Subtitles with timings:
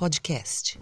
[0.00, 0.78] podcast.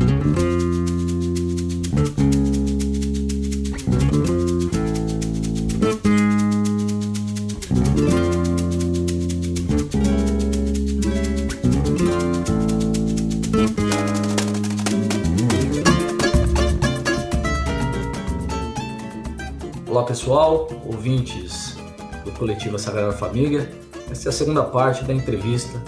[19.89, 21.77] Olá pessoal, ouvintes
[22.25, 23.69] do Coletivo Sagrada Família.
[24.09, 25.83] Esta é a segunda parte da entrevista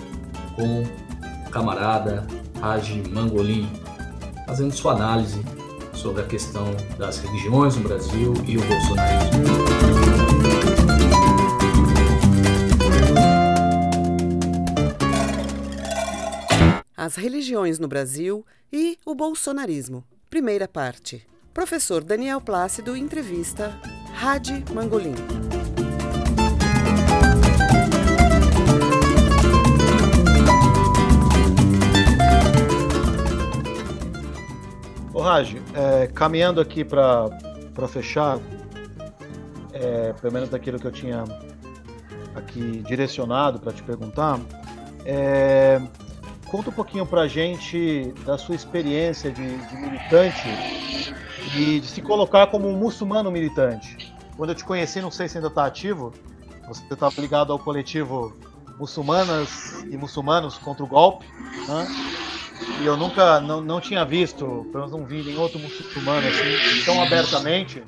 [0.56, 2.27] com o camarada
[2.62, 3.69] Haji Mangolin,
[4.46, 5.41] fazendo sua análise
[5.95, 6.66] sobre a questão
[6.98, 9.45] das religiões no Brasil e o bolsonarismo.
[16.96, 20.05] As religiões no Brasil e o bolsonarismo.
[20.28, 21.27] Primeira parte.
[21.55, 23.74] Professor Daniel Plácido entrevista
[24.22, 25.50] Hadi Mangolin.
[35.41, 37.30] Raj, é, caminhando aqui para
[37.88, 38.38] fechar,
[39.72, 41.24] é, pelo menos daquilo que eu tinha
[42.34, 44.38] aqui direcionado para te perguntar,
[45.05, 45.80] é,
[46.50, 50.46] conta um pouquinho para a gente da sua experiência de, de militante
[51.56, 54.14] e de se colocar como um muçulmano militante.
[54.36, 56.12] Quando eu te conheci, não sei se ainda está ativo,
[56.68, 58.36] você estava ligado ao coletivo
[58.78, 61.27] Muçulmanas e Muçulmanos contra o Golpe,
[61.66, 62.30] né?
[62.83, 66.84] E eu nunca, não, não tinha visto, pelo menos não vi nenhum outro muçulmano assim,
[66.84, 67.83] tão abertamente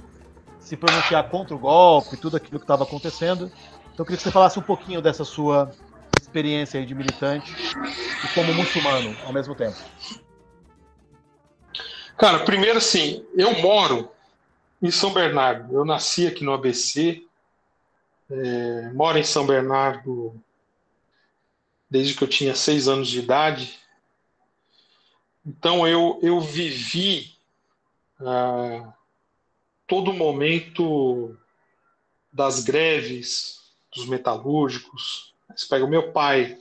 [0.60, 3.50] se pronunciar contra o golpe, tudo aquilo que estava acontecendo.
[3.92, 5.70] Então eu queria que você falasse um pouquinho dessa sua
[6.20, 9.76] experiência aí de militante e como muçulmano ao mesmo tempo.
[12.16, 14.08] Cara, primeiro assim, eu moro
[14.80, 15.74] em São Bernardo.
[15.74, 17.22] Eu nasci aqui no ABC,
[18.30, 20.34] é, moro em São Bernardo
[21.90, 23.78] desde que eu tinha seis anos de idade.
[25.44, 27.34] Então eu, eu vivi
[28.20, 28.92] ah,
[29.86, 31.36] todo momento
[32.32, 33.60] das greves
[33.94, 35.34] dos metalúrgicos.
[35.54, 36.58] Você pega o meu pai.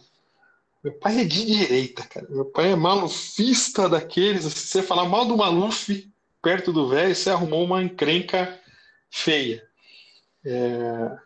[0.83, 2.27] Meu pai é de direita, cara.
[2.29, 4.43] Meu pai é malufista daqueles.
[4.45, 6.11] Se você falar mal do Maluf
[6.41, 8.59] perto do velho, você arrumou uma encrenca
[9.09, 9.63] feia.
[10.43, 11.17] É,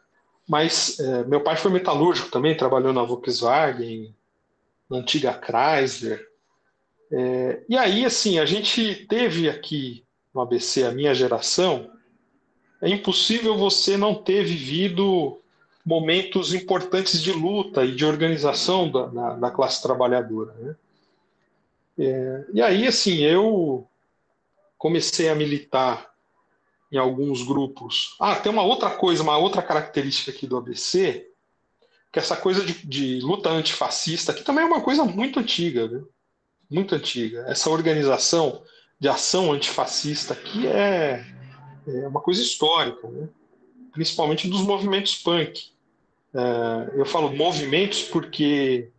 [0.48, 4.14] mas é, meu pai foi metalúrgico também, trabalhou na Volkswagen,
[4.90, 6.35] na antiga Chrysler.
[7.12, 11.90] É, e aí, assim, a gente teve aqui no ABC, a minha geração,
[12.82, 15.40] é impossível você não ter vivido
[15.86, 20.54] momentos importantes de luta e de organização da, da, da classe trabalhadora.
[20.54, 20.76] Né?
[22.00, 23.88] É, e aí, assim, eu
[24.78, 26.14] comecei a militar
[26.92, 28.16] em alguns grupos.
[28.20, 31.30] Ah, tem uma outra coisa, uma outra característica aqui do ABC,
[32.12, 36.10] que essa coisa de, de luta antifascista, que também é uma coisa muito antiga, viu?
[36.70, 37.46] Muito antiga.
[37.48, 38.64] Essa organização
[39.00, 41.26] de ação antifascista aqui é,
[41.88, 43.28] é uma coisa histórica, né?
[43.92, 45.72] principalmente dos movimentos punk.
[46.34, 48.90] É, eu falo movimentos porque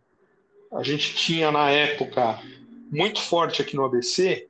[0.71, 2.39] a gente tinha na época
[2.91, 4.47] muito forte aqui no ABC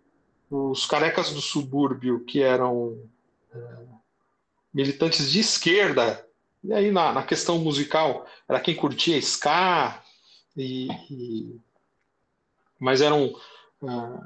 [0.50, 2.98] os carecas do subúrbio que eram
[3.54, 3.60] é,
[4.74, 6.26] militantes de esquerda
[6.64, 10.02] e aí na, na, questão musical era quem curtia ska
[10.56, 11.60] e, e
[12.80, 13.34] mas eram
[13.82, 14.24] uh,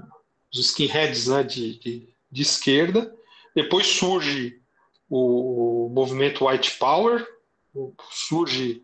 [0.52, 3.14] os skinheads né, de, de, de, esquerda.
[3.56, 4.62] Depois surge
[5.10, 7.26] o, o movimento White Power,
[8.12, 8.84] surge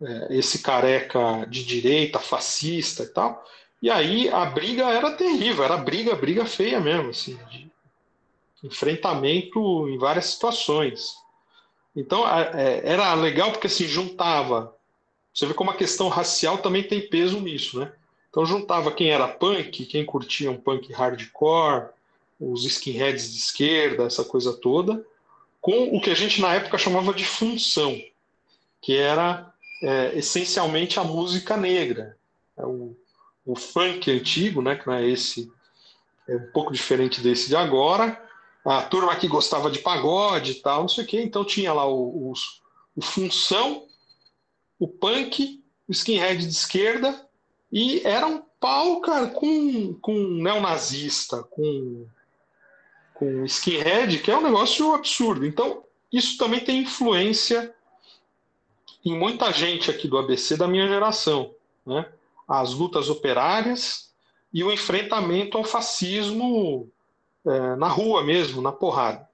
[0.00, 3.44] uh, esse careca de direita, fascista e tal.
[3.80, 7.70] E aí a briga era terrível, era briga, briga feia mesmo, assim, de
[8.62, 11.14] enfrentamento em várias situações.
[11.94, 14.74] Então é, era legal porque assim juntava.
[15.32, 17.92] Você vê como a questão racial também tem peso nisso, né?
[18.38, 21.88] Então juntava quem era punk, quem curtia um punk hardcore,
[22.38, 25.04] os skinheads de esquerda, essa coisa toda,
[25.60, 28.00] com o que a gente na época chamava de função,
[28.80, 29.52] que era
[29.82, 32.16] é, essencialmente a música negra.
[32.56, 32.96] É o,
[33.44, 35.52] o funk antigo, né, que não é esse,
[36.28, 38.24] é um pouco diferente desse de agora.
[38.64, 41.20] A turma que gostava de pagode e tal, não sei o quê.
[41.20, 42.32] Então tinha lá o, o,
[42.94, 43.88] o função,
[44.78, 47.27] o punk, o skinhead de esquerda
[47.70, 52.06] e era um pau, cara, com, com neonazista, com,
[53.14, 55.46] com skinhead, que é um negócio absurdo.
[55.46, 57.74] Então, isso também tem influência
[59.04, 61.54] em muita gente aqui do ABC da minha geração.
[61.84, 62.10] Né?
[62.46, 64.10] As lutas operárias
[64.52, 66.90] e o enfrentamento ao fascismo
[67.46, 69.28] é, na rua mesmo, na porrada.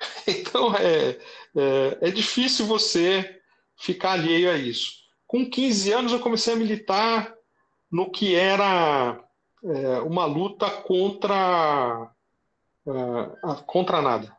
[0.26, 1.18] Então, é,
[1.56, 3.40] é, é difícil você
[3.76, 5.02] ficar alheio a isso.
[5.26, 7.34] Com 15 anos, eu comecei a militar
[7.92, 9.22] no que era
[9.62, 12.10] é, uma luta contra
[12.86, 14.34] uh, contra nada,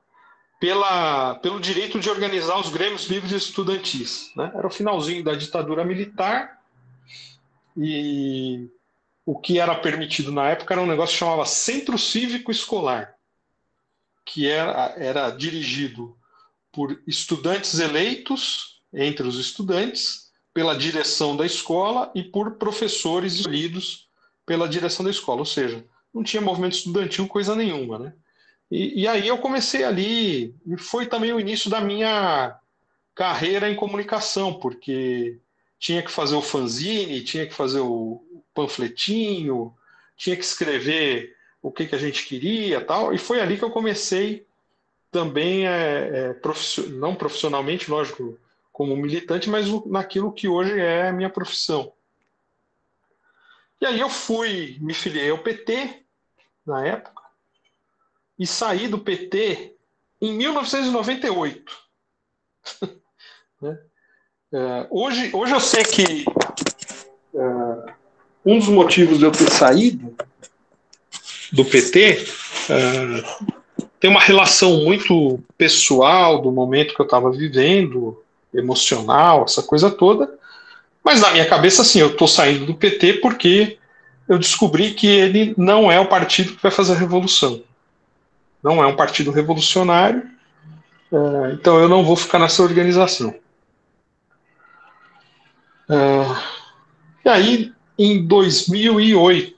[0.59, 4.31] pela, pelo direito de organizar os grêmios livres estudantis.
[4.35, 4.51] Né?
[4.55, 6.59] Era o finalzinho da ditadura militar
[7.77, 8.69] e
[9.25, 13.15] o que era permitido na época era um negócio que chamava Centro Cívico Escolar,
[14.25, 16.17] que era, era dirigido
[16.71, 24.07] por estudantes eleitos entre os estudantes, pela direção da escola e por professores escolhidos
[24.45, 25.39] pela direção da escola.
[25.39, 25.83] Ou seja,
[26.13, 28.13] não tinha movimento estudantil coisa nenhuma, né?
[28.69, 32.57] E, e aí eu comecei ali, e foi também o início da minha
[33.13, 35.37] carreira em comunicação, porque
[35.79, 38.23] tinha que fazer o fanzine, tinha que fazer o
[38.53, 39.73] panfletinho,
[40.15, 43.69] tinha que escrever o que, que a gente queria tal, e foi ali que eu
[43.69, 44.45] comecei
[45.11, 48.37] também, é, é, não profissionalmente, lógico,
[48.73, 51.93] como militante, mas naquilo que hoje é a minha profissão.
[53.79, 56.03] E aí eu fui, me filiei ao PT,
[56.65, 57.21] na época,
[58.39, 59.75] e saí do PT
[60.19, 61.77] em 1998.
[63.61, 63.79] né?
[64.51, 66.25] É, hoje, hoje eu sei que
[67.35, 67.93] é,
[68.45, 70.15] um dos motivos de eu ter saído
[71.51, 72.25] do PT
[72.69, 73.53] é,
[73.99, 78.22] tem uma relação muito pessoal do momento que eu estava vivendo,
[78.53, 80.29] emocional, essa coisa toda.
[81.03, 83.77] Mas na minha cabeça, assim, eu estou saindo do PT porque
[84.27, 87.61] eu descobri que ele não é o partido que vai fazer a revolução.
[88.63, 90.23] Não é um partido revolucionário,
[91.53, 93.35] então eu não vou ficar nessa organização.
[95.89, 96.37] Uh,
[97.25, 99.53] e aí, em 2008,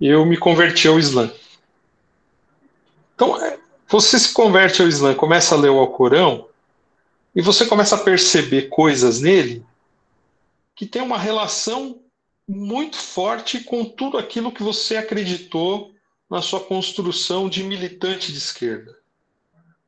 [0.00, 1.30] eu me converti ao Islã.
[3.14, 3.58] Então, é,
[3.88, 6.48] você se converte ao Islã, começa a ler o Alcorão,
[7.34, 9.64] e você começa a perceber coisas nele
[10.74, 12.00] que tem uma relação
[12.48, 15.94] muito forte com tudo aquilo que você acreditou
[16.28, 18.98] na sua construção de militante de esquerda.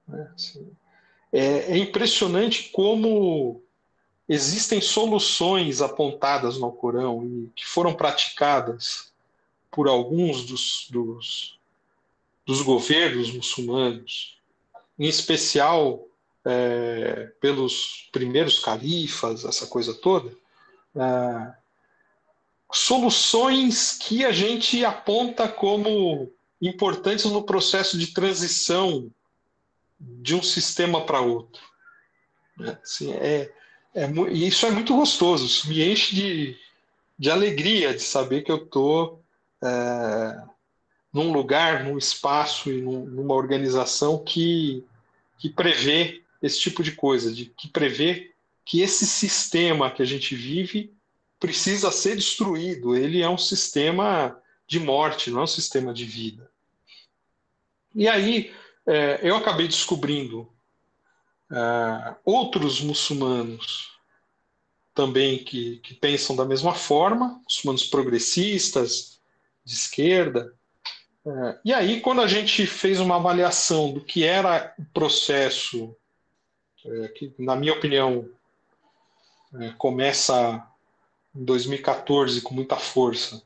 [0.06, 0.70] Né, assim,
[1.32, 3.62] é, é impressionante como
[4.28, 9.12] existem soluções apontadas no Corão e que foram praticadas
[9.70, 11.58] por alguns dos, dos,
[12.46, 14.38] dos governos muçulmanos,
[14.98, 16.06] em especial
[16.44, 20.32] é, pelos primeiros califas, essa coisa toda,
[20.96, 21.54] é,
[22.72, 26.30] soluções que a gente aponta como
[26.60, 29.10] importantes no processo de transição
[30.00, 31.62] de um sistema para outro.
[32.56, 32.78] Né?
[32.82, 33.52] Assim, é,
[33.94, 36.56] é, e isso é muito gostoso, isso me enche de,
[37.18, 39.22] de alegria de saber que eu estou
[39.62, 40.42] é,
[41.12, 44.84] num lugar, num espaço e num, numa organização que,
[45.38, 48.32] que prevê esse tipo de coisa, de, que prevê
[48.64, 50.92] que esse sistema que a gente vive
[51.38, 52.96] precisa ser destruído.
[52.96, 56.50] Ele é um sistema de morte, não é um sistema de vida.
[57.94, 58.52] E aí
[58.86, 60.52] é, eu acabei descobrindo
[61.50, 63.92] uh, outros muçulmanos
[64.94, 69.20] também que, que pensam da mesma forma, muçulmanos progressistas,
[69.64, 70.52] de esquerda.
[71.24, 75.96] Uh, e aí, quando a gente fez uma avaliação do que era o processo,
[76.84, 78.28] uh, que, na minha opinião,
[79.76, 80.66] começa
[81.34, 83.42] em 2014 com muita força,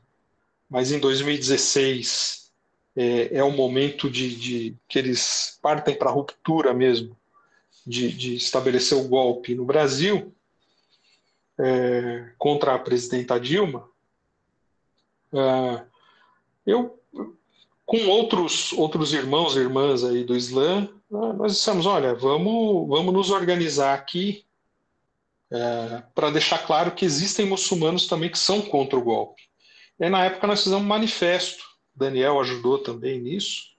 [0.69, 2.51] mas em 2016
[2.95, 7.15] é, é o momento de, de que eles partem para a ruptura mesmo
[7.85, 9.53] de, de estabelecer o golpe.
[9.53, 10.33] No Brasil
[11.57, 13.87] é, contra a presidenta Dilma,
[15.31, 15.83] é,
[16.65, 16.99] eu,
[17.85, 23.29] com outros, outros irmãos e irmãs aí do Islã, nós dissemos, olha, vamos, vamos nos
[23.31, 24.45] organizar aqui
[25.49, 29.43] é, para deixar claro que existem muçulmanos também que são contra o golpe.
[29.99, 31.63] E na época nós fizemos um manifesto,
[31.95, 33.75] Daniel ajudou também nisso,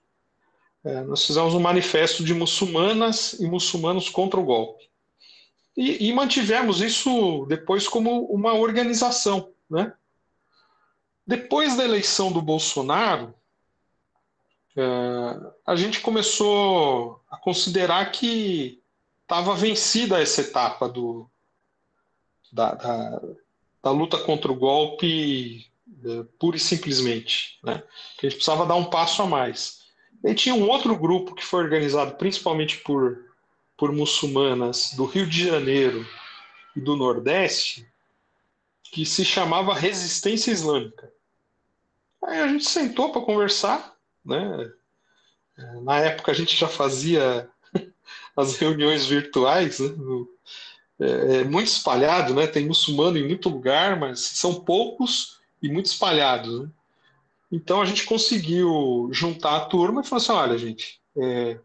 [0.83, 4.89] é, nós fizemos um manifesto de muçulmanas e muçulmanos contra o golpe.
[5.77, 9.51] E, e mantivemos isso depois como uma organização.
[9.69, 9.93] Né?
[11.25, 13.33] Depois da eleição do Bolsonaro,
[15.65, 18.81] a gente começou a considerar que
[19.21, 21.29] estava vencida essa etapa do,
[22.51, 23.21] da, da,
[23.83, 25.67] da, luta contra o golpe
[26.03, 27.59] é, pura e simplesmente.
[27.63, 27.83] Né?
[28.17, 29.79] Que a gente precisava dar um passo a mais.
[30.23, 33.25] E tinha um outro grupo que foi organizado principalmente por,
[33.77, 36.05] por muçulmanas do Rio de Janeiro
[36.75, 37.87] e do Nordeste,
[38.83, 41.11] que se chamava Resistência Islâmica.
[42.21, 43.95] Aí a gente sentou para conversar,
[44.29, 44.71] né?
[45.81, 47.49] Na época a gente já fazia
[48.37, 49.89] as reuniões virtuais, né?
[50.99, 52.47] é, é muito espalhado, né?
[52.47, 56.61] Tem muçulmano em muito lugar, mas são poucos e muito espalhados.
[56.61, 56.69] Né?
[57.51, 61.59] Então a gente conseguiu juntar a turma e falar assim: olha, gente, é,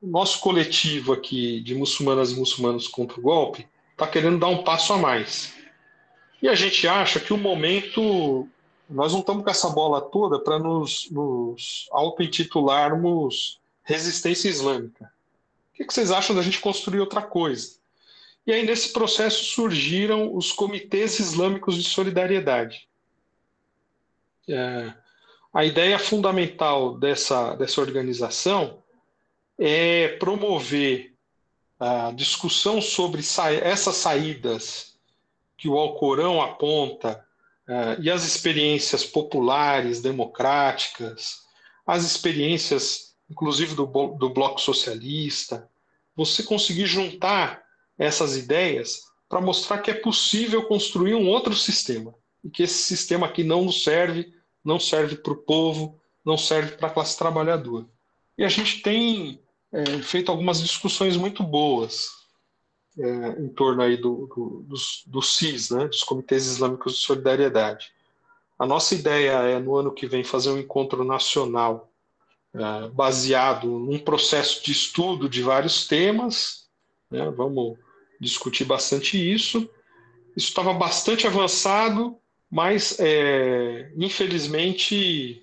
[0.00, 4.64] o nosso coletivo aqui de muçulmanas e muçulmanos contra o golpe está querendo dar um
[4.64, 5.54] passo a mais.
[6.42, 8.48] E a gente acha que o momento.
[8.90, 15.04] Nós não estamos com essa bola toda para nos, nos auto-intitularmos resistência islâmica.
[15.72, 17.78] O que, que vocês acham da gente construir outra coisa?
[18.46, 22.88] E aí, nesse processo, surgiram os comitês islâmicos de solidariedade.
[24.48, 24.92] É,
[25.54, 28.82] a ideia fundamental dessa, dessa organização
[29.56, 31.14] é promover
[31.78, 34.98] a discussão sobre sa essas saídas
[35.56, 37.24] que o Alcorão aponta
[37.70, 41.38] uh, e as experiências populares, democráticas,
[41.86, 45.68] as experiências, inclusive, do, do Bloco Socialista,
[46.16, 47.62] você conseguir juntar
[47.96, 53.26] essas ideias para mostrar que é possível construir um outro sistema e que esse sistema
[53.26, 54.34] aqui não nos serve,
[54.64, 57.86] não serve para o povo, não serve para a classe trabalhadora.
[58.36, 59.40] E a gente tem
[59.72, 62.19] é, feito algumas discussões muito boas
[63.00, 67.92] é, em torno aí do, do, dos, do CIS, né, dos Comitês Islâmicos de Solidariedade.
[68.58, 71.90] A nossa ideia é, no ano que vem, fazer um encontro nacional
[72.52, 76.68] é, baseado num processo de estudo de vários temas.
[77.10, 77.78] Né, vamos
[78.20, 79.68] discutir bastante isso.
[80.36, 82.16] Isso estava bastante avançado,
[82.50, 85.42] mas, é, infelizmente,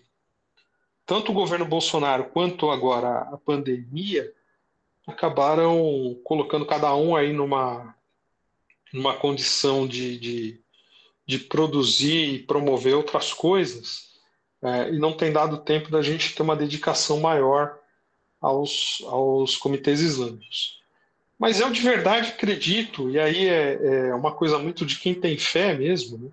[1.06, 4.32] tanto o governo Bolsonaro quanto agora a pandemia
[5.08, 7.96] acabaram colocando cada um aí numa,
[8.94, 10.62] numa condição de, de,
[11.26, 14.08] de produzir e promover outras coisas,
[14.62, 17.80] é, e não tem dado tempo da gente ter uma dedicação maior
[18.42, 20.82] aos, aos comitês islâmicos.
[21.40, 25.38] Mas eu de verdade acredito, e aí é, é uma coisa muito de quem tem
[25.38, 26.30] fé mesmo, né?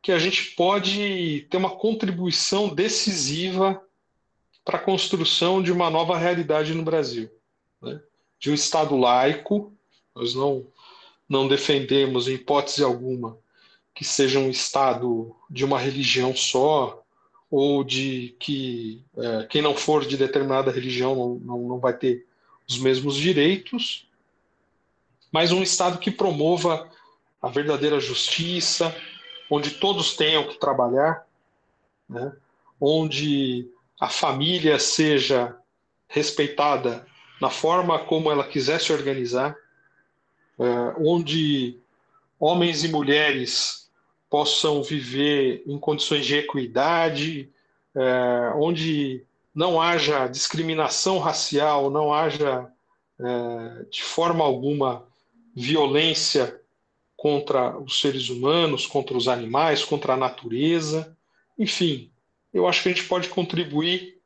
[0.00, 3.82] que a gente pode ter uma contribuição decisiva
[4.64, 7.28] para a construção de uma nova realidade no Brasil,
[7.80, 8.00] né?
[8.38, 9.72] de um Estado laico.
[10.14, 10.66] Nós não,
[11.28, 13.36] não defendemos, em hipótese alguma,
[13.94, 17.02] que seja um Estado de uma religião só,
[17.50, 22.26] ou de que é, quem não for de determinada religião não, não, não vai ter
[22.68, 24.06] os mesmos direitos,
[25.32, 26.90] mas um Estado que promova
[27.40, 28.94] a verdadeira justiça,
[29.50, 31.26] onde todos tenham que trabalhar,
[32.08, 32.32] né?
[32.80, 33.68] onde
[34.00, 35.56] a família seja
[36.06, 37.06] respeitada
[37.40, 39.56] na forma como ela quiser se organizar,
[40.58, 40.64] é,
[40.98, 41.78] onde
[42.38, 43.88] homens e mulheres
[44.28, 47.50] possam viver em condições de equidade,
[47.94, 52.70] é, onde não haja discriminação racial, não haja
[53.18, 55.06] é, de forma alguma
[55.54, 56.60] violência
[57.16, 61.16] contra os seres humanos, contra os animais, contra a natureza.
[61.58, 62.10] Enfim,
[62.54, 64.18] eu acho que a gente pode contribuir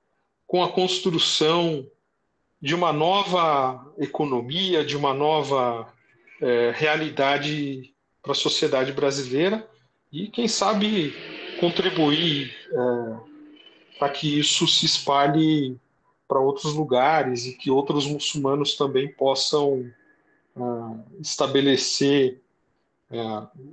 [0.46, 1.86] com a construção
[2.62, 5.92] de uma nova economia, de uma nova
[6.40, 7.92] é, realidade
[8.22, 9.68] para a sociedade brasileira
[10.12, 11.12] e, quem sabe,
[11.58, 13.32] contribuir é,
[13.98, 15.76] para que isso se espalhe
[16.28, 19.92] para outros lugares e que outros muçulmanos também possam
[20.56, 22.40] uh, estabelecer
[23.10, 23.18] é,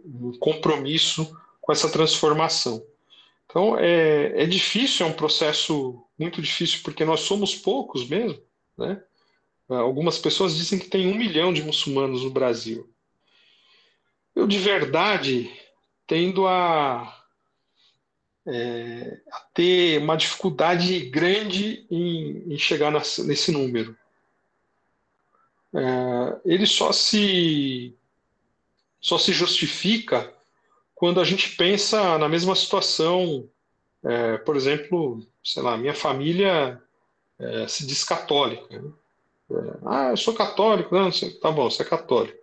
[0.05, 2.83] um compromisso com essa transformação.
[3.45, 8.39] Então é, é difícil, é um processo muito difícil porque nós somos poucos mesmo,
[8.79, 9.03] né?
[9.69, 12.89] É, algumas pessoas dizem que tem um milhão de muçulmanos no Brasil.
[14.35, 15.51] Eu de verdade
[16.07, 17.23] tendo a,
[18.47, 23.95] é, a ter uma dificuldade grande em, em chegar nesse número.
[25.75, 27.95] É, ele só se
[28.99, 30.33] só se justifica
[30.95, 33.47] quando a gente pensa na mesma situação.
[34.03, 36.81] É, por exemplo, sei lá, minha família
[37.39, 38.81] é, se diz católica.
[38.81, 38.91] Né?
[39.51, 40.93] É, ah, eu sou católico.
[40.93, 41.09] Não,
[41.41, 42.37] tá bom, você é católico.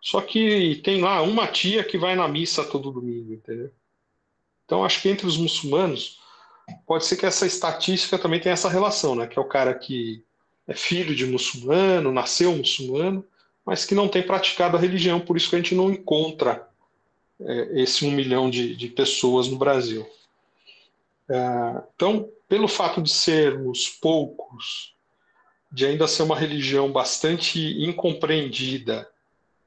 [0.00, 3.70] Só que tem lá uma tia que vai na missa todo domingo, entendeu?
[4.64, 6.20] Então, acho que entre os muçulmanos,
[6.86, 9.26] pode ser que essa estatística também tenha essa relação, né?
[9.26, 10.22] Que é o cara que
[10.66, 13.24] é filho de muçulmano, nasceu muçulmano,
[13.64, 16.68] mas que não tem praticado a religião, por isso que a gente não encontra
[17.40, 20.06] é, esse um milhão de, de pessoas no Brasil.
[21.28, 24.94] É, então, pelo fato de sermos poucos,
[25.70, 29.08] de ainda ser uma religião bastante incompreendida,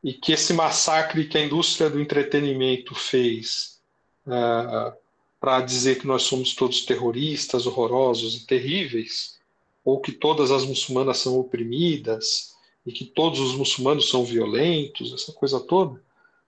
[0.04, 3.82] e que esse massacre que a indústria do entretenimento fez
[4.26, 4.94] é,
[5.40, 9.38] para dizer que nós somos todos terroristas, horrorosos e terríveis,
[9.84, 15.32] ou que todas as muçulmanas são oprimidas, e que todos os muçulmanos são violentos, essa
[15.34, 16.02] coisa toda,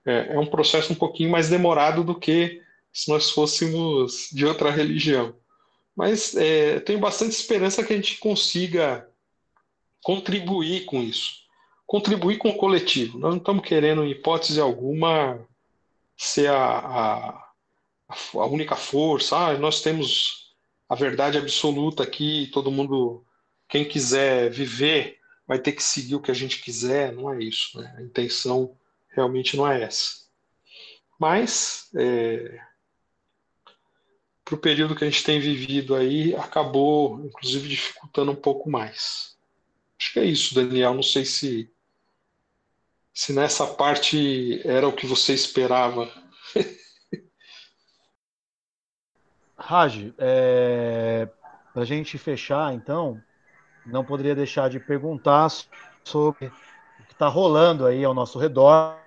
[0.06, 2.62] é, é um processo um pouquinho mais demorado do que
[2.94, 5.36] se nós fôssemos de outra religião.
[5.96, 9.08] Mas é, tenho bastante esperança que a gente consiga
[10.02, 11.42] contribuir com isso,
[11.86, 13.20] contribuir com o coletivo.
[13.20, 15.40] Nós não estamos querendo, em hipótese alguma,
[16.18, 17.48] ser a, a,
[18.34, 19.38] a única força.
[19.38, 20.56] Ah, nós temos
[20.90, 23.24] a verdade absoluta aqui, todo mundo,
[23.70, 27.14] quem quiser viver, vai ter que seguir o que a gente quiser.
[27.14, 27.80] Não é isso.
[27.80, 27.94] Né?
[27.98, 28.76] A intenção
[29.10, 30.22] realmente não é essa.
[31.20, 32.60] Mas, é,
[34.52, 39.38] para o período que a gente tem vivido aí, acabou, inclusive, dificultando um pouco mais.
[39.98, 40.94] Acho que é isso, Daniel.
[40.94, 41.72] Não sei se,
[43.14, 46.12] se nessa parte era o que você esperava.
[49.58, 51.30] Raj, é,
[51.74, 53.24] para a gente fechar, então,
[53.86, 55.48] não poderia deixar de perguntar
[56.04, 59.00] sobre o que está rolando aí ao nosso redor.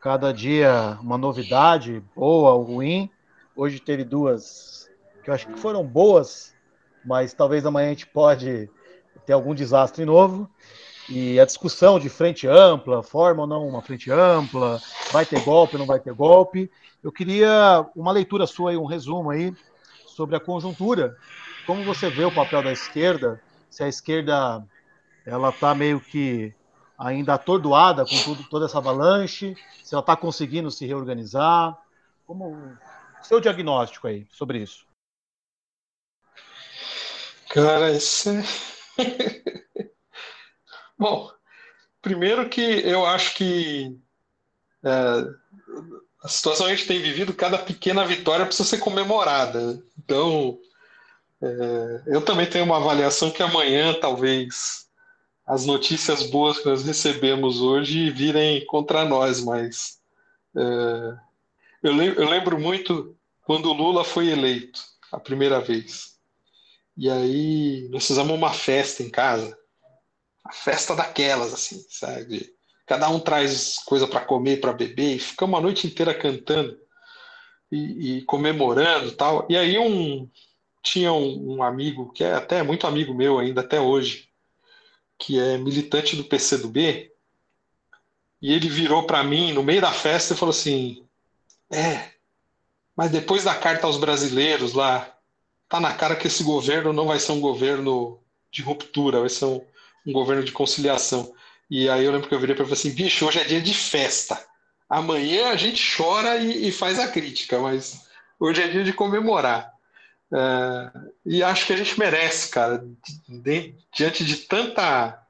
[0.00, 3.10] Cada dia uma novidade, boa ou ruim.
[3.56, 4.90] Hoje teve duas
[5.24, 6.54] que eu acho que foram boas,
[7.02, 8.68] mas talvez amanhã a gente pode
[9.24, 10.46] ter algum desastre novo.
[11.08, 14.78] E a discussão de frente ampla, forma ou não uma frente ampla,
[15.10, 16.70] vai ter golpe, não vai ter golpe.
[17.02, 19.54] Eu queria uma leitura sua e um resumo aí
[20.06, 21.16] sobre a conjuntura.
[21.66, 23.40] Como você vê o papel da esquerda?
[23.70, 24.62] Se a esquerda
[25.24, 26.52] ela está meio que
[26.98, 31.74] ainda atordoada com tudo, toda essa avalanche, se ela está conseguindo se reorganizar.
[32.26, 32.76] Como
[33.26, 34.86] seu diagnóstico aí sobre isso?
[37.50, 38.44] Cara, isso é...
[40.98, 41.30] Bom,
[42.00, 43.98] primeiro que eu acho que
[44.84, 44.90] é,
[46.22, 49.82] a situação que a gente tem vivido, cada pequena vitória precisa ser comemorada.
[49.98, 50.58] Então,
[51.42, 54.88] é, eu também tenho uma avaliação que amanhã, talvez,
[55.46, 60.00] as notícias boas que nós recebemos hoje virem contra nós, mas
[60.56, 61.16] é,
[61.82, 63.15] eu lembro muito
[63.46, 64.80] quando o Lula foi eleito
[65.12, 66.18] a primeira vez.
[66.96, 69.56] E aí nós fizemos uma festa em casa
[70.44, 72.54] a festa daquelas, assim, sabe?
[72.86, 76.78] Cada um traz coisa para comer, para beber, e ficamos a noite inteira cantando
[77.70, 79.46] e, e, comemorando tal.
[79.48, 80.28] E aí um
[80.82, 84.28] tinha um, um, amigo que é até muito amigo meu ainda até hoje,
[85.18, 87.10] que é militante do PCdoB,
[88.40, 91.04] e ele virou para mim no meio da festa e falou assim:
[91.72, 92.12] "É,
[92.96, 95.12] mas depois da carta aos brasileiros lá,
[95.68, 98.18] tá na cara que esse governo não vai ser um governo
[98.50, 99.60] de ruptura, vai ser um,
[100.06, 101.34] um governo de conciliação.
[101.68, 103.74] E aí eu lembro que eu virei para ele assim, bicho, hoje é dia de
[103.74, 104.42] festa.
[104.88, 108.06] Amanhã a gente chora e, e faz a crítica, mas
[108.38, 109.72] hoje é dia de comemorar.
[110.32, 110.90] É,
[111.24, 112.84] e acho que a gente merece, cara,
[113.28, 115.22] de, diante de tanta,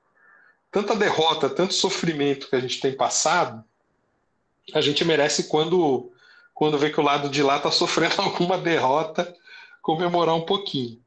[0.70, 3.64] tanta derrota, tanto sofrimento que a gente tem passado,
[4.74, 6.12] a gente merece quando,
[6.56, 9.32] quando vê que o lado de lá está sofrendo alguma derrota,
[9.82, 10.98] comemorar um pouquinho.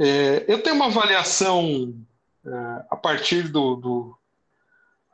[0.00, 1.94] É, eu tenho uma avaliação
[2.44, 4.18] é, a partir do, do,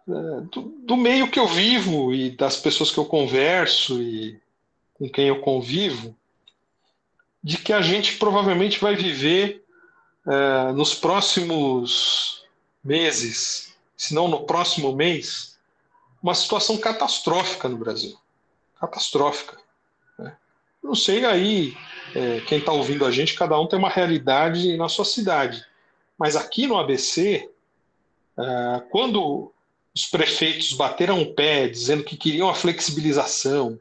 [0.08, 4.40] é, do, do, meio que eu vivo e das pessoas que eu converso e
[4.94, 6.16] com quem eu convivo,
[7.42, 9.64] de que a gente provavelmente vai viver
[10.28, 12.44] é, nos próximos
[12.84, 15.58] meses, se não no próximo mês,
[16.22, 18.16] uma situação catastrófica no Brasil.
[18.80, 19.58] Catastrófica.
[20.18, 20.36] Né?
[20.82, 21.76] Não sei aí,
[22.14, 25.64] é, quem está ouvindo a gente, cada um tem uma realidade na sua cidade.
[26.18, 27.48] Mas aqui no ABC,
[28.36, 29.52] uh, quando
[29.94, 33.78] os prefeitos bateram o pé dizendo que queriam a flexibilização,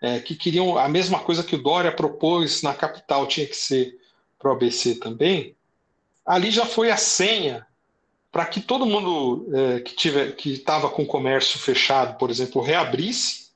[0.00, 3.98] é, que queriam a mesma coisa que o Dória propôs na capital, tinha que ser
[4.38, 5.54] para o ABC também,
[6.24, 7.66] ali já foi a senha
[8.32, 12.62] para que todo mundo é, que tiver que estava com o comércio fechado, por exemplo,
[12.62, 13.49] reabrisse,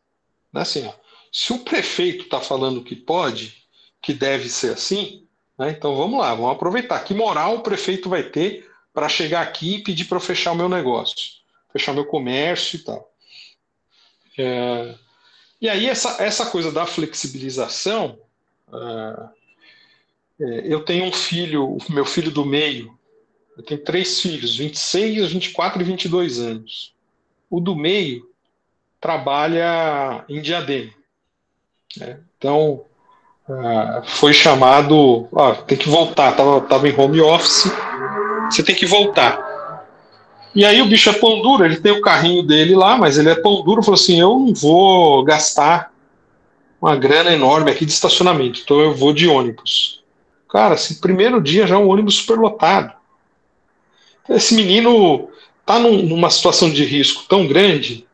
[0.63, 0.93] assim, ó,
[1.33, 3.55] se o prefeito está falando que pode,
[4.01, 5.27] que deve ser assim,
[5.59, 5.71] né?
[5.71, 7.03] Então vamos lá, vamos aproveitar.
[7.05, 10.57] Que moral o prefeito vai ter para chegar aqui e pedir para eu fechar o
[10.57, 11.17] meu negócio,
[11.73, 13.13] fechar meu comércio e tal.
[14.39, 14.95] É...
[15.61, 18.19] E aí essa, essa coisa da flexibilização,
[18.73, 19.45] é...
[20.41, 22.99] É, eu tenho um filho, o meu filho do meio,
[23.57, 26.93] eu tenho três filhos, 26, 24 e 22 anos.
[27.49, 28.29] O do meio
[29.05, 30.91] trabalha em Diadema.
[31.99, 32.21] Né?
[32.39, 32.85] Então,
[33.47, 35.29] ah, foi chamado,
[35.67, 37.71] tem que voltar, tava, tava em home office,
[38.49, 39.85] você tem que voltar.
[40.55, 43.29] E aí o bicho é pão duro, ele tem o carrinho dele lá, mas ele
[43.29, 45.93] é pão duro, falou assim, eu não vou gastar
[46.81, 50.03] uma grana enorme aqui de estacionamento, então eu vou de ônibus.
[50.49, 52.95] Cara, assim, primeiro dia já é um ônibus superlotado.
[54.31, 55.29] Esse menino
[55.67, 58.07] tá num, numa situação de risco tão grande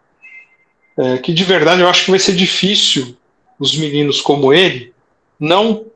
[1.00, 3.16] é, que de verdade eu acho que vai ser difícil
[3.58, 4.92] os meninos como ele
[5.38, 5.86] não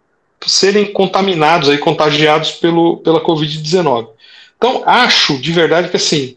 [0.47, 4.09] serem contaminados, aí, contagiados pelo, pela Covid-19.
[4.57, 6.37] Então, acho de verdade que assim,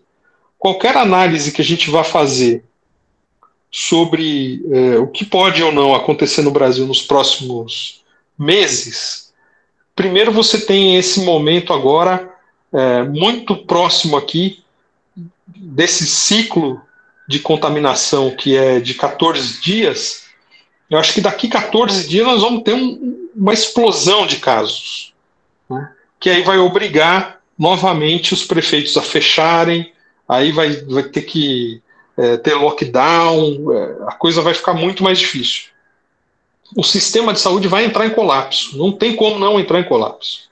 [0.59, 2.63] qualquer análise que a gente vá fazer
[3.71, 8.03] sobre é, o que pode ou não acontecer no Brasil nos próximos
[8.37, 9.33] meses,
[9.95, 12.33] primeiro você tem esse momento agora
[12.73, 14.61] é, muito próximo aqui
[15.47, 16.81] desse ciclo
[17.27, 20.23] de contaminação que é de 14 dias.
[20.89, 25.13] Eu acho que daqui 14 dias nós vamos ter um, uma explosão de casos,
[25.69, 29.91] né, que aí vai obrigar novamente os prefeitos a fecharem,
[30.27, 31.81] aí vai, vai ter que
[32.15, 35.65] é, ter lockdown, é, a coisa vai ficar muito mais difícil.
[36.75, 40.49] O sistema de saúde vai entrar em colapso, não tem como não entrar em colapso.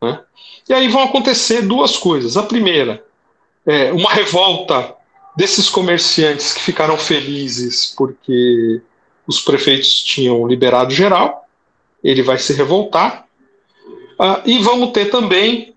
[0.00, 0.20] Né?
[0.68, 2.36] E aí vão acontecer duas coisas.
[2.36, 3.04] A primeira,
[3.66, 4.94] é uma revolta
[5.36, 8.82] desses comerciantes que ficaram felizes porque
[9.26, 11.46] os prefeitos tinham liberado geral,
[12.02, 13.24] ele vai se revoltar.
[14.18, 15.74] Uh, e vamos ter também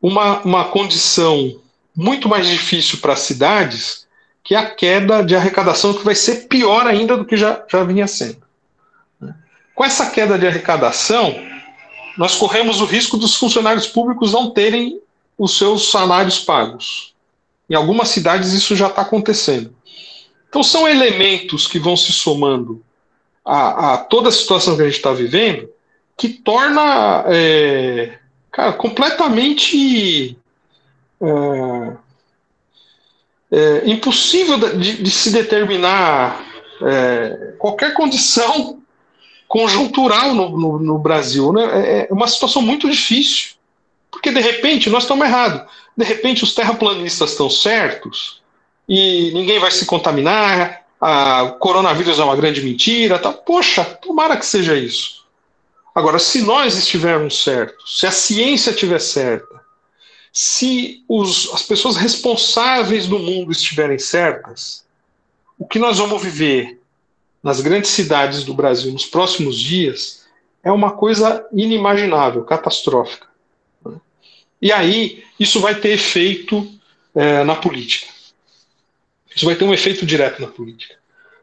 [0.00, 1.60] uma, uma condição
[1.94, 4.06] muito mais difícil para as cidades,
[4.42, 7.84] que é a queda de arrecadação, que vai ser pior ainda do que já, já
[7.84, 8.42] vinha sendo.
[9.74, 11.34] Com essa queda de arrecadação,
[12.18, 15.00] nós corremos o risco dos funcionários públicos não terem
[15.38, 17.11] os seus salários pagos.
[17.72, 19.74] Em algumas cidades isso já está acontecendo.
[20.46, 22.84] Então são elementos que vão se somando
[23.42, 25.70] a, a toda a situação que a gente está vivendo
[26.14, 28.18] que torna é,
[28.50, 30.36] cara, completamente
[31.22, 31.96] é,
[33.50, 36.44] é, impossível de, de, se determinar
[36.82, 38.82] é, qualquer condição
[39.48, 41.54] conjuntural no, no, no Brasil.
[41.54, 41.64] Né?
[41.72, 43.54] É, é uma situação muito difícil,
[44.12, 45.62] porque de repente nós estamos errados.
[45.96, 48.42] De repente os terraplanistas estão certos
[48.86, 53.18] e ninguém vai se contaminar, o coronavírus é uma grande mentira.
[53.18, 53.32] Tá?
[53.32, 55.22] Poxa, tomara que seja isso.
[55.94, 59.60] Agora, se nós estivermos certos, se a ciência estiver certa,
[60.32, 64.86] se os, as pessoas responsáveis do mundo estiverem certas,
[65.58, 66.80] o que nós vamos viver
[67.42, 70.24] nas grandes cidades do Brasil nos próximos dias
[70.64, 73.31] é uma coisa inimaginável, catastrófica.
[74.62, 76.72] E aí, isso vai ter efeito
[77.16, 78.06] é, na política.
[79.34, 80.94] Isso vai ter um efeito direto na política.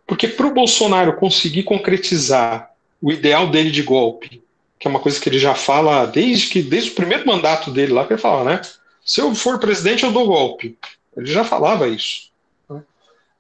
[0.07, 4.41] Porque para o Bolsonaro conseguir concretizar o ideal dele de golpe,
[4.79, 7.91] que é uma coisa que ele já fala desde que desde o primeiro mandato dele
[7.91, 8.61] lá, que ele fala, né?
[9.03, 10.77] Se eu for presidente, eu dou golpe.
[11.17, 12.29] Ele já falava isso.
[12.69, 12.81] Né?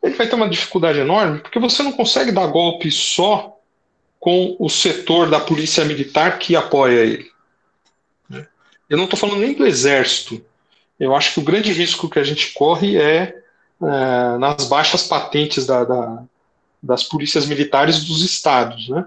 [0.03, 3.57] Ele vai ter uma dificuldade enorme, porque você não consegue dar golpe só
[4.19, 7.31] com o setor da polícia militar que apoia ele.
[8.89, 10.43] Eu não estou falando nem do exército.
[10.99, 13.35] Eu acho que o grande risco que a gente corre é,
[13.81, 16.23] é nas baixas patentes da, da,
[16.81, 18.89] das polícias militares dos estados.
[18.89, 19.05] Né?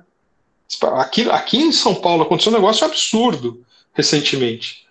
[0.94, 4.86] Aqui, aqui em São Paulo aconteceu um negócio absurdo recentemente.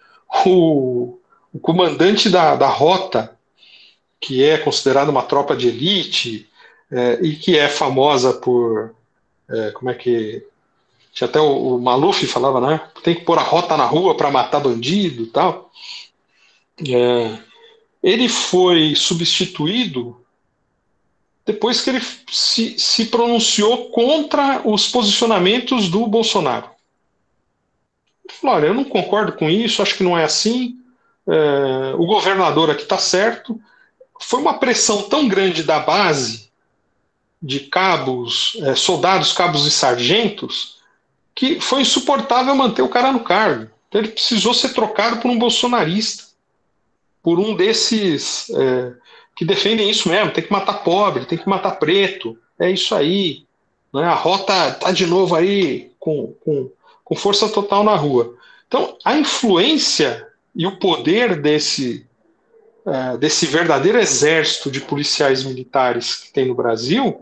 [0.46, 1.18] O,
[1.54, 3.36] o comandante da, da rota,
[4.20, 6.50] que é considerado uma tropa de elite
[6.92, 8.94] é, e que é famosa por.
[9.50, 10.46] É, como é que.
[11.20, 12.82] Até o, o, Maluf falava, né?
[13.04, 15.72] Tem que pôr a rota na rua para matar bandido tal.
[16.88, 17.38] É,
[18.02, 20.18] ele foi substituído
[21.46, 26.70] depois que ele se, se pronunciou contra os posicionamentos do Bolsonaro.
[28.26, 30.82] Ele falou: olha, eu não concordo com isso, acho que não é assim
[31.28, 33.60] é, o governador aqui está certo.
[34.20, 36.50] Foi uma pressão tão grande da base,
[37.42, 40.80] de cabos, é, soldados, cabos e sargentos,
[41.42, 43.68] que foi insuportável manter o cara no cargo.
[43.90, 46.26] Então ele precisou ser trocado por um bolsonarista,
[47.24, 48.94] por um desses é,
[49.36, 53.44] que defendem isso mesmo: tem que matar pobre, tem que matar preto, é isso aí.
[53.92, 54.04] Né?
[54.04, 56.70] A rota está de novo aí com, com,
[57.04, 58.36] com força total na rua.
[58.68, 62.06] Então, a influência e o poder desse,
[62.86, 67.20] é, desse verdadeiro exército de policiais militares que tem no Brasil,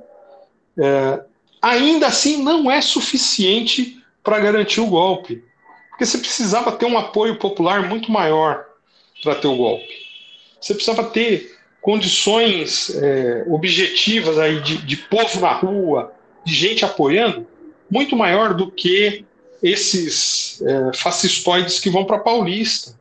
[0.78, 1.24] é,
[1.62, 5.44] ainda assim não é suficiente para garantir o golpe.
[5.90, 8.66] Porque você precisava ter um apoio popular muito maior
[9.22, 9.94] para ter o golpe.
[10.60, 17.48] Você precisava ter condições é, objetivas aí de, de povo na rua, de gente apoiando,
[17.90, 19.26] muito maior do que
[19.62, 23.00] esses é, fascistoides que vão para Paulista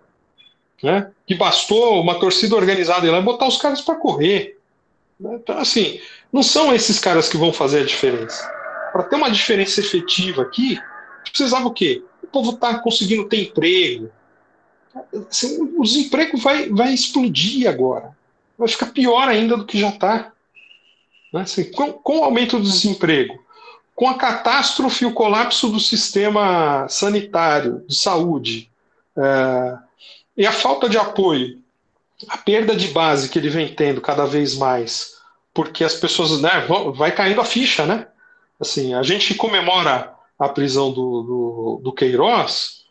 [0.82, 1.10] né?
[1.26, 4.56] Que bastou uma torcida organizada lá botar os caras para correr.
[5.18, 5.38] Né?
[5.42, 6.00] Então, assim,
[6.32, 8.48] não são esses caras que vão fazer a diferença.
[8.92, 10.80] Para ter uma diferença efetiva aqui,
[11.30, 12.02] precisava o quê?
[12.22, 14.10] O povo está conseguindo ter emprego.
[15.30, 18.16] Assim, o desemprego vai, vai explodir agora.
[18.56, 20.32] Vai ficar pior ainda do que já está.
[21.32, 21.42] Né?
[21.42, 23.38] Assim, com, com o aumento do desemprego,
[23.94, 28.70] com a catástrofe, o colapso do sistema sanitário, de saúde,
[29.16, 29.78] é,
[30.36, 31.58] e a falta de apoio,
[32.28, 35.16] a perda de base que ele vem tendo cada vez mais,
[35.52, 38.06] porque as pessoas, né, vai caindo a ficha, né?
[38.60, 42.84] Assim, a gente comemora a prisão do, do, do Queiroz,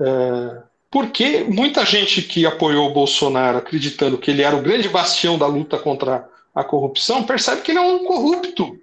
[0.00, 5.38] é, porque muita gente que apoiou o Bolsonaro, acreditando que ele era o grande bastião
[5.38, 8.78] da luta contra a corrupção, percebe que ele é um corrupto.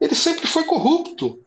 [0.00, 1.40] Ele sempre foi corrupto.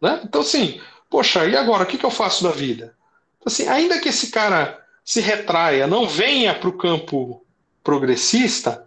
[0.00, 0.20] Né?
[0.24, 1.84] Então, assim, poxa, e agora?
[1.84, 2.94] O que, que eu faço da vida?
[3.38, 7.44] Então, assim, ainda que esse cara se retraia, não venha para o campo
[7.84, 8.86] progressista,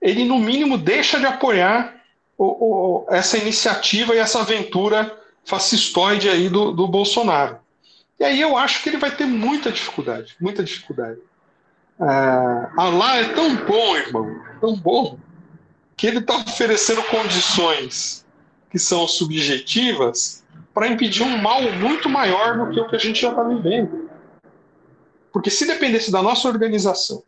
[0.00, 1.96] ele, no mínimo, deixa de apoiar
[2.38, 7.58] o, o, essa iniciativa e essa aventura fascistoide aí do, do Bolsonaro.
[8.18, 11.18] E aí eu acho que ele vai ter muita dificuldade, muita dificuldade.
[12.00, 12.04] É,
[12.76, 15.18] Allah é tão bom, irmão, tão bom,
[15.96, 18.26] que ele está oferecendo condições
[18.70, 23.22] que são subjetivas para impedir um mal muito maior do que o que a gente
[23.22, 24.10] já está vivendo.
[25.32, 27.22] Porque se dependesse da nossa organização,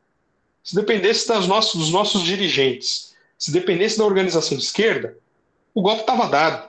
[0.63, 5.17] se dependesse das nossos, dos nossos dirigentes, se dependesse da organização de esquerda,
[5.73, 6.69] o golpe estava dado.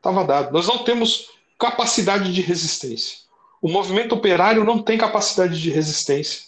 [0.00, 0.50] Estava dado.
[0.50, 3.18] Nós não temos capacidade de resistência.
[3.60, 6.44] O movimento operário não tem capacidade de resistência.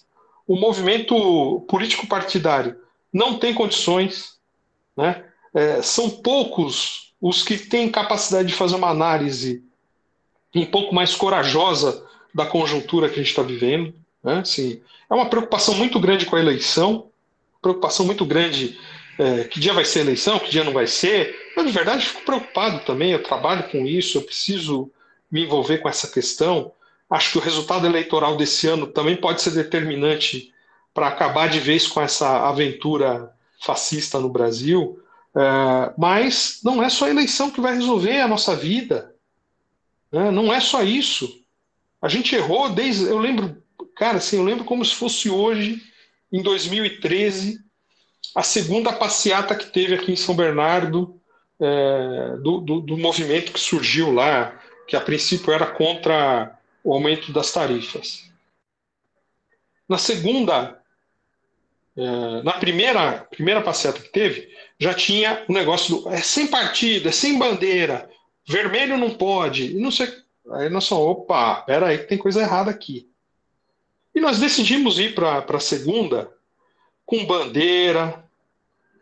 [0.49, 2.79] O movimento político-partidário
[3.13, 4.39] não tem condições.
[4.97, 5.23] Né?
[5.53, 9.63] É, são poucos os que têm capacidade de fazer uma análise
[10.55, 13.95] um pouco mais corajosa da conjuntura que a gente está vivendo.
[14.25, 14.39] Né?
[14.39, 17.09] Assim, é uma preocupação muito grande com a eleição,
[17.61, 18.79] preocupação muito grande
[19.19, 21.42] é, que dia vai ser a eleição, que dia não vai ser.
[21.57, 23.13] Eu, de verdade, fico preocupado também.
[23.13, 24.91] Eu trabalho com isso, eu preciso
[25.31, 26.73] me envolver com essa questão.
[27.09, 30.53] Acho que o resultado eleitoral desse ano também pode ser determinante
[30.95, 34.99] para acabar de vez com essa aventura fascista no Brasil.
[35.35, 39.15] É, mas não é só a eleição que vai resolver a nossa vida.
[40.11, 40.31] Né?
[40.31, 41.41] Não é só isso.
[42.01, 43.05] A gente errou desde.
[43.05, 43.63] Eu lembro,
[43.97, 45.83] cara, assim, eu lembro como se fosse hoje,
[46.31, 47.61] em 2013,
[48.35, 51.21] a segunda passeata que teve aqui em São Bernardo,
[51.63, 57.33] é, do, do, do, movimento que surgiu lá, que a princípio era contra o aumento
[57.33, 58.29] das tarifas.
[59.89, 60.83] Na segunda,
[61.97, 67.09] é, na primeira, primeira passeata que teve, já tinha o negócio do é sem partido,
[67.09, 68.11] é sem bandeira,
[68.45, 70.13] vermelho não pode, e não sei.
[70.51, 73.09] Aí nós falamos, opa, peraí, que tem coisa errada aqui.
[74.13, 76.29] E nós decidimos ir para a segunda
[77.07, 78.25] com bandeira,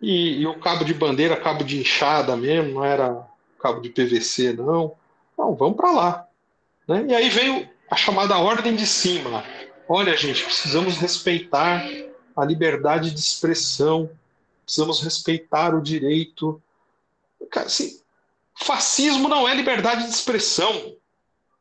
[0.01, 3.27] e, e, o cabo de bandeira, cabo de enxada mesmo, não era
[3.61, 4.95] cabo de PVC, não.
[5.37, 6.27] Não, vamos para lá.
[6.89, 7.07] Né?
[7.09, 9.45] E aí veio a chamada ordem de cima.
[9.89, 11.85] Olha, gente, precisamos respeitar
[12.37, 14.11] a liberdade de expressão,
[14.65, 16.63] precisamos respeitar o direito.
[17.57, 18.01] Assim,
[18.55, 20.95] fascismo não é liberdade de expressão.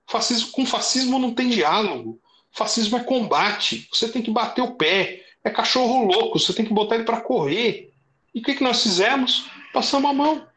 [0.06, 2.20] Fascismo, com fascismo não tem diálogo.
[2.52, 3.88] Fascismo é combate.
[3.92, 5.24] Você tem que bater o pé.
[5.44, 6.40] É cachorro louco.
[6.40, 7.89] Você tem que botar ele para correr.
[8.34, 9.50] E o que, que nós fizemos?
[9.74, 10.48] Passamos a mão.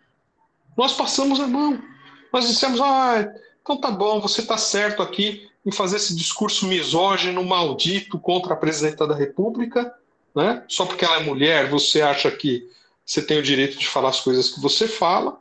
[0.77, 1.83] Nós passamos a mão.
[2.33, 3.31] Nós dissemos, ah,
[3.61, 8.57] então tá bom, você está certo aqui em fazer esse discurso misógino, maldito contra a
[8.57, 9.95] presidenta da República,
[10.35, 10.65] né?
[10.67, 12.69] Só porque ela é mulher, você acha que
[13.05, 15.39] você tem o direito de falar as coisas que você fala.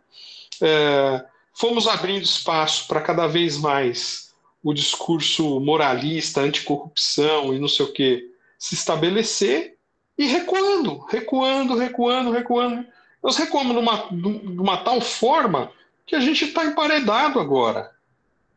[0.62, 4.32] É, fomos abrindo espaço para cada vez mais
[4.64, 9.76] o discurso moralista, anticorrupção e não sei o que se estabelecer
[10.22, 12.86] e recuando, recuando, recuando, recuando.
[13.24, 15.72] Nós recuamos numa, numa tal forma
[16.06, 17.90] que a gente está emparedado agora.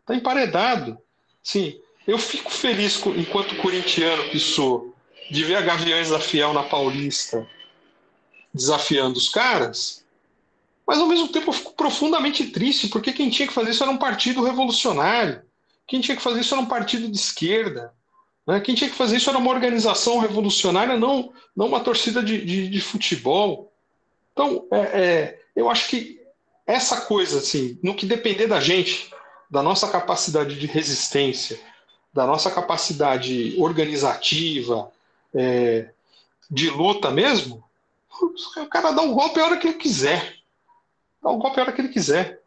[0.02, 0.98] Está emparedado.
[1.42, 4.94] Sim, eu fico feliz, enquanto corintiano que sou,
[5.30, 7.48] de ver a Gaviões da Fiel na Paulista
[8.52, 10.04] desafiando os caras,
[10.86, 13.90] mas ao mesmo tempo eu fico profundamente triste, porque quem tinha que fazer isso era
[13.90, 15.42] um partido revolucionário,
[15.86, 17.94] quem tinha que fazer isso era um partido de esquerda,
[18.46, 18.60] né?
[18.60, 22.68] Quem tinha que fazer isso era uma organização revolucionária, não, não uma torcida de, de,
[22.68, 23.72] de futebol.
[24.32, 26.20] Então, é, é, eu acho que
[26.66, 29.10] essa coisa, assim, no que depender da gente,
[29.50, 31.58] da nossa capacidade de resistência,
[32.12, 34.90] da nossa capacidade organizativa,
[35.34, 35.88] é,
[36.50, 37.64] de luta mesmo,
[38.56, 40.36] o cara dá um golpe a hora que ele quiser.
[41.22, 42.40] Dá um golpe a hora que ele quiser.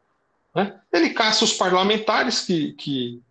[0.56, 0.80] Né?
[0.92, 3.22] Ele caça os parlamentares que, que,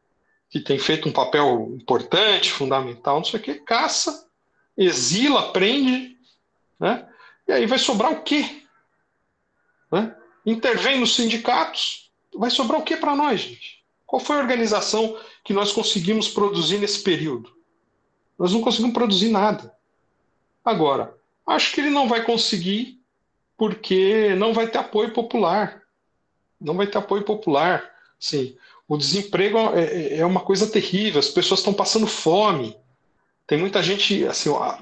[0.49, 4.29] que tem feito um papel importante, fundamental, não sei o quê, caça,
[4.77, 6.17] exila, prende,
[6.79, 7.09] né?
[7.49, 8.63] e aí vai sobrar o quê?
[9.91, 10.15] Né?
[10.45, 13.85] Intervém nos sindicatos, vai sobrar o quê para nós, gente?
[14.07, 17.53] Qual foi a organização que nós conseguimos produzir nesse período?
[18.39, 19.75] Nós não conseguimos produzir nada.
[20.65, 23.01] Agora, acho que ele não vai conseguir
[23.57, 25.83] porque não vai ter apoio popular.
[26.61, 27.91] não vai ter apoio popular.
[28.19, 28.57] Sim,
[28.89, 32.77] o desemprego é, é, é uma coisa terrível, as pessoas estão passando fome.
[33.47, 34.79] Tem muita gente, assim, a,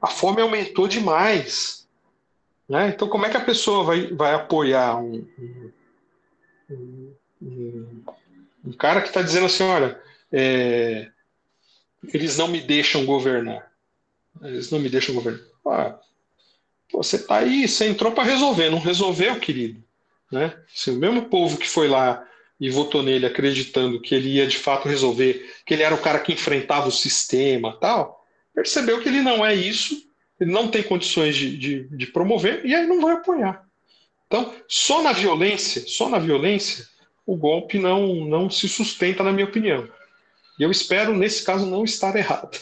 [0.00, 1.86] a fome aumentou demais.
[2.68, 2.88] Né?
[2.88, 5.26] Então, como é que a pessoa vai, vai apoiar um,
[6.70, 8.04] um, um,
[8.66, 10.00] um cara que está dizendo assim: olha,
[10.32, 11.10] é,
[12.12, 13.70] eles não me deixam governar?
[14.42, 15.42] Eles não me deixam governar.
[15.66, 15.98] Ah,
[16.92, 19.82] você está aí, você entrou para resolver, não resolveu, querido.
[20.30, 20.56] Né?
[20.74, 22.26] Assim, o mesmo povo que foi lá
[22.60, 26.20] e votou nele acreditando que ele ia de fato resolver, que ele era o cara
[26.20, 29.96] que enfrentava o sistema tal, percebeu que ele não é isso,
[30.40, 33.64] ele não tem condições de, de, de promover e aí não vai apoiar.
[34.26, 36.86] Então, só na violência, só na violência,
[37.26, 39.88] o golpe não, não se sustenta, na minha opinião.
[40.58, 42.58] E eu espero, nesse caso, não estar errado.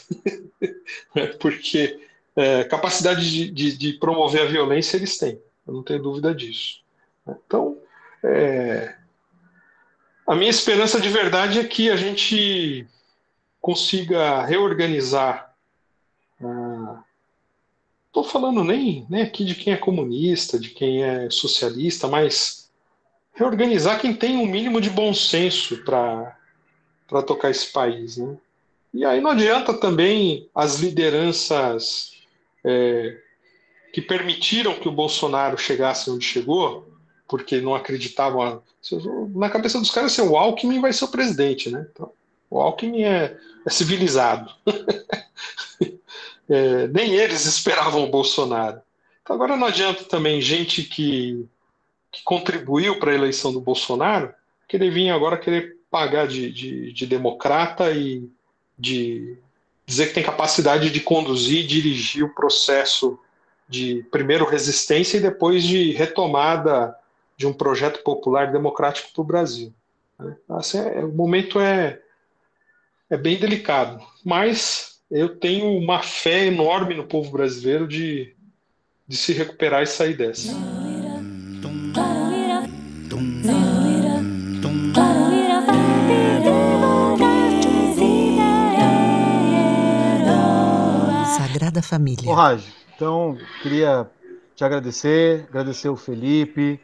[1.39, 1.99] Porque
[2.37, 6.81] é, capacidade de, de, de, promover a violência eles têm, eu não tenho dúvida disso.
[7.27, 7.79] Então,
[8.25, 8.95] é,
[10.27, 12.87] a minha esperança de verdade é que a gente
[13.61, 15.55] consiga reorganizar.
[18.09, 22.71] Estou ah, falando nem, nem aqui de quem é comunista, de quem é socialista, mas
[23.33, 28.17] reorganizar quem tem um mínimo de bom senso para tocar esse país.
[28.17, 28.37] Né?
[28.93, 32.13] E aí não adianta também as lideranças
[32.65, 33.19] é,
[33.93, 36.92] que permitiram que o Bolsonaro chegasse onde chegou,
[37.33, 38.63] porque não acreditavam.
[39.35, 41.87] Na cabeça dos caras, assim, o Alckmin vai ser o presidente, né?
[41.91, 42.13] Então,
[42.51, 44.53] o Alckmin é, é civilizado.
[46.47, 48.83] é, nem eles esperavam o Bolsonaro.
[49.23, 51.49] Então, agora não adianta também gente que,
[52.11, 54.35] que contribuiu para a eleição do Bolsonaro
[54.69, 58.29] querer vir agora querer pagar de, de, de democrata e
[58.79, 59.39] de
[59.87, 63.19] dizer que tem capacidade de conduzir e dirigir o processo
[63.67, 66.95] de primeiro resistência e depois de retomada
[67.43, 69.75] de um projeto popular democrático para o Brasil.
[70.17, 70.37] Né?
[70.51, 72.01] Assim, é, o momento é,
[73.11, 78.33] é bem delicado, mas eu tenho uma fé enorme no povo brasileiro de,
[79.09, 80.53] de se recuperar e sair dessa.
[91.37, 92.31] Sagrada Família.
[92.31, 94.09] Ô, Raj, então queria
[94.55, 96.81] te agradecer, agradecer o Felipe,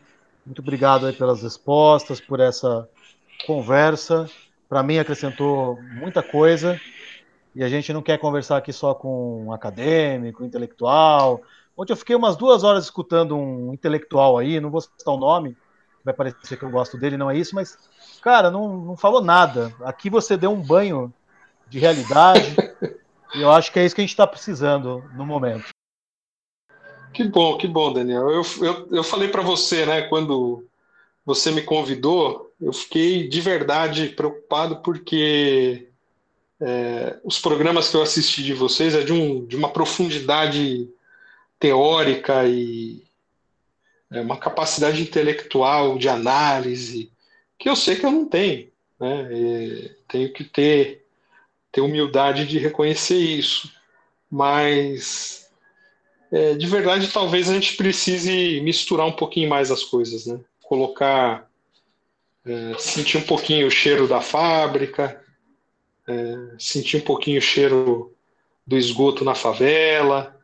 [0.48, 2.88] muito obrigado aí pelas respostas, por essa
[3.46, 4.28] conversa.
[4.66, 6.80] Para mim acrescentou muita coisa.
[7.54, 11.42] E a gente não quer conversar aqui só com um acadêmico, intelectual.
[11.76, 15.54] Ontem eu fiquei umas duas horas escutando um intelectual aí, não vou citar o nome,
[16.02, 17.78] vai parecer que eu gosto dele, não é isso, mas,
[18.22, 19.72] cara, não, não falou nada.
[19.84, 21.12] Aqui você deu um banho
[21.68, 22.56] de realidade,
[23.34, 25.68] e eu acho que é isso que a gente está precisando no momento.
[27.12, 28.30] Que bom, que bom, Daniel.
[28.30, 30.64] Eu, eu, eu falei para você, né, quando
[31.24, 35.88] você me convidou, eu fiquei de verdade preocupado porque
[36.60, 40.88] é, os programas que eu assisti de vocês é de, um, de uma profundidade
[41.58, 43.02] teórica e
[44.10, 47.10] é, uma capacidade intelectual de análise
[47.58, 48.68] que eu sei que eu não tenho.
[48.98, 49.28] Né?
[49.32, 51.04] E tenho que ter,
[51.70, 53.70] ter humildade de reconhecer isso.
[54.30, 55.47] Mas
[56.30, 60.38] é, de verdade, talvez a gente precise misturar um pouquinho mais as coisas, né?
[60.62, 61.48] Colocar,
[62.44, 65.22] é, sentir um pouquinho o cheiro da fábrica,
[66.06, 68.14] é, sentir um pouquinho o cheiro
[68.66, 70.36] do esgoto na favela,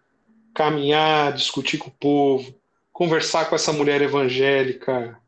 [0.54, 2.54] caminhar, discutir com o povo,
[2.92, 5.18] conversar com essa mulher evangélica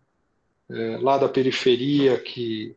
[0.70, 2.74] é, lá da periferia que,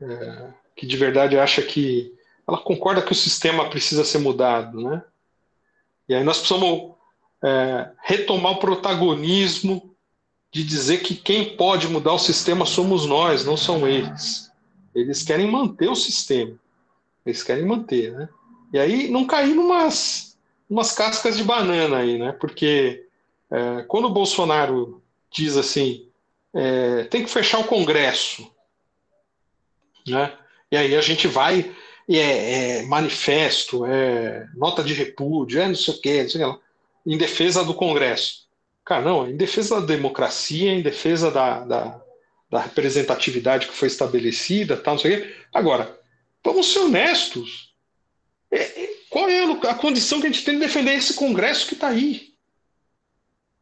[0.00, 2.14] é, que de verdade acha que
[2.46, 5.02] ela concorda que o sistema precisa ser mudado, né?
[6.10, 6.90] E aí nós precisamos
[7.40, 9.94] é, retomar o protagonismo
[10.50, 14.50] de dizer que quem pode mudar o sistema somos nós, não são eles.
[14.92, 16.58] Eles querem manter o sistema.
[17.24, 18.28] Eles querem manter, né?
[18.72, 20.36] E aí não cair numas,
[20.68, 22.32] umas cascas de banana aí, né?
[22.32, 23.06] Porque
[23.48, 25.00] é, quando o Bolsonaro
[25.30, 26.08] diz assim,
[26.52, 28.50] é, tem que fechar o Congresso,
[30.08, 30.36] né?
[30.72, 31.72] E aí a gente vai
[32.10, 36.44] e é, é, manifesto, é nota de repúdio, é não sei o quê, não sei
[36.44, 36.60] o quê,
[37.06, 38.48] em defesa do Congresso.
[38.84, 42.02] Cara, não, em defesa da democracia, em defesa da, da,
[42.50, 45.36] da representatividade que foi estabelecida, tal, não sei o quê.
[45.54, 46.00] Agora,
[46.42, 47.72] vamos ser honestos.
[48.50, 51.68] É, é, qual é a, a, condição que a gente tem de defender esse Congresso
[51.68, 52.34] que está aí?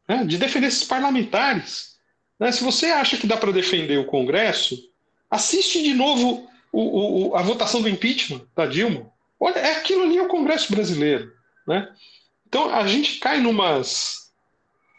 [0.08, 0.24] Né?
[0.24, 1.98] De defender esses parlamentares.
[2.40, 2.50] Né?
[2.50, 4.90] Se você acha que dá para defender o Congresso,
[5.30, 9.10] assiste de novo o, o, a votação do impeachment da Dilma.
[9.40, 11.32] Olha, é aquilo ali é o Congresso brasileiro.
[11.66, 11.88] Né?
[12.46, 14.30] Então a gente cai numas,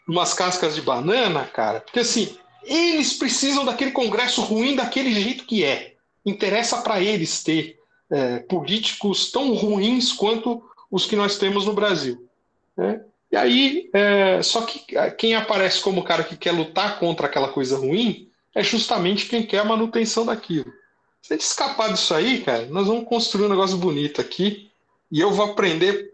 [0.06, 5.64] numas cascas de banana, cara, porque assim, Eles precisam daquele Congresso ruim daquele jeito que
[5.64, 5.94] é.
[6.24, 7.78] Interessa para eles ter
[8.10, 12.28] é, políticos tão ruins quanto os que nós temos no Brasil.
[12.76, 13.00] Né?
[13.32, 14.84] E aí, é, só que
[15.16, 19.46] quem aparece como o cara que quer lutar contra aquela coisa ruim é justamente quem
[19.46, 20.70] quer a manutenção daquilo.
[21.22, 24.70] Se a gente escapar disso aí, cara, nós vamos construir um negócio bonito aqui
[25.10, 26.10] e eu vou aprender